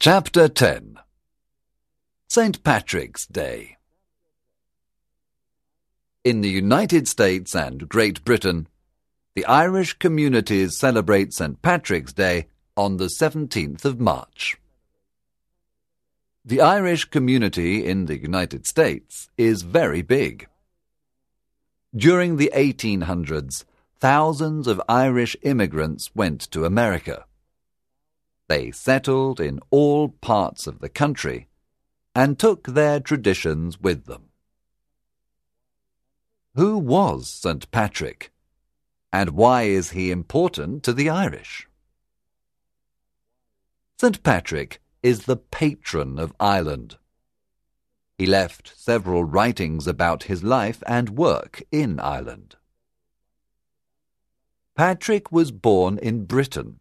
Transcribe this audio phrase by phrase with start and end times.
[0.00, 0.96] Chapter 10
[2.28, 2.62] St.
[2.62, 3.78] Patrick's Day
[6.22, 8.68] In the United States and Great Britain,
[9.34, 11.60] the Irish communities celebrate St.
[11.62, 14.56] Patrick's Day on the 17th of March.
[16.44, 20.46] The Irish community in the United States is very big.
[21.92, 23.64] During the 1800s,
[23.98, 27.24] thousands of Irish immigrants went to America.
[28.48, 31.48] They settled in all parts of the country
[32.14, 34.30] and took their traditions with them.
[36.54, 37.70] Who was St.
[37.70, 38.32] Patrick?
[39.12, 41.68] And why is he important to the Irish?
[44.00, 44.22] St.
[44.22, 46.96] Patrick is the patron of Ireland.
[48.16, 52.56] He left several writings about his life and work in Ireland.
[54.74, 56.80] Patrick was born in Britain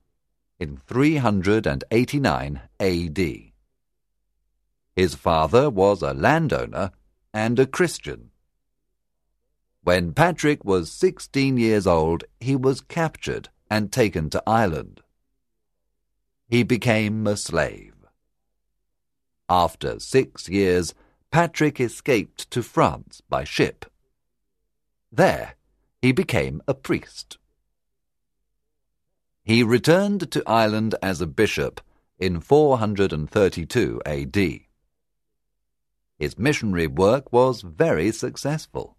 [0.60, 3.20] in 389 AD.
[4.96, 6.92] His father was a landowner
[7.34, 8.32] and a Christian.
[9.84, 15.02] When Patrick was 16 years old, he was captured and taken to Ireland.
[16.50, 17.94] He became a slave.
[19.50, 20.94] After six years,
[21.32, 23.86] Patrick escaped to France by ship.
[25.12, 25.56] There,
[26.02, 27.38] he became a priest.
[29.48, 31.80] He returned to Ireland as a bishop
[32.20, 34.38] in 432 AD.
[36.20, 38.98] His missionary work was very successful.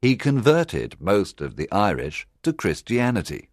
[0.00, 3.50] He converted most of the Irish to Christianity.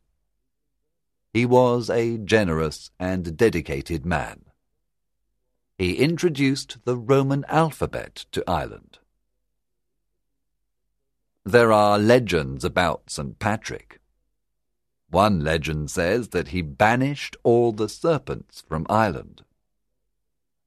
[1.33, 4.45] He was a generous and dedicated man.
[5.77, 8.99] He introduced the Roman alphabet to Ireland.
[11.43, 13.37] There are legends about St.
[13.37, 13.99] Patrick.
[15.13, 19.43] One legend says that he banished all the serpents from Ireland.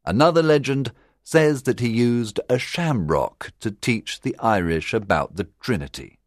[0.04, 0.92] Another legend
[1.24, 6.20] says that he used a shamrock to teach the Irish about the Trinity.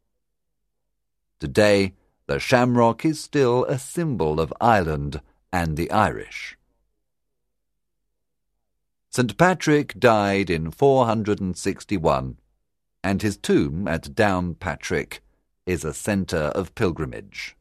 [1.40, 1.94] Today,
[2.28, 5.22] the shamrock is still a symbol of Ireland
[5.54, 6.58] and the Irish.
[9.12, 9.38] St.
[9.38, 12.38] Patrick died in 461,
[13.02, 15.22] and his tomb at Downpatrick
[15.66, 17.56] is a centre of pilgrimage.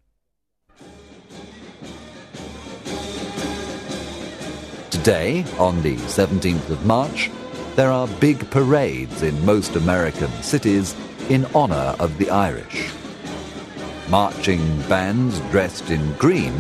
[5.09, 7.31] Today, on the 17th of March,
[7.77, 10.95] there are big parades in most American cities
[11.31, 12.91] in honour of the Irish.
[14.11, 16.53] Marching bands dressed in green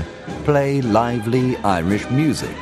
[0.44, 2.56] play lively Irish music.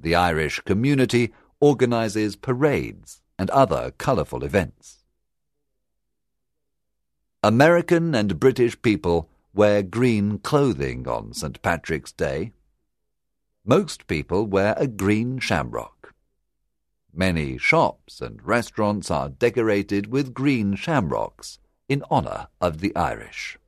[0.00, 5.04] The Irish community organises parades and other colourful events.
[7.42, 11.60] American and British people wear green clothing on St.
[11.62, 12.52] Patrick's Day.
[13.66, 16.14] Most people wear a green shamrock.
[17.12, 21.58] Many shops and restaurants are decorated with green shamrocks
[21.88, 23.58] in honour of the Irish.